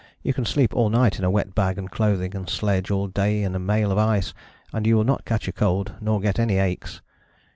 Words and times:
You 0.23 0.33
can 0.33 0.45
sleep 0.45 0.75
all 0.75 0.89
night 0.89 1.19
in 1.19 1.23
a 1.23 1.29
wet 1.29 1.53
bag 1.53 1.77
and 1.77 1.87
clothing, 1.91 2.35
and 2.35 2.49
sledge 2.49 2.89
all 2.89 3.05
day 3.07 3.43
in 3.43 3.53
a 3.53 3.59
mail 3.59 3.91
of 3.91 3.99
ice, 3.99 4.33
and 4.73 4.87
you 4.87 4.95
will 4.95 5.03
not 5.03 5.25
catch 5.25 5.47
a 5.47 5.51
cold 5.51 5.93
nor 6.01 6.19
get 6.19 6.39
any 6.39 6.55
aches. 6.57 7.03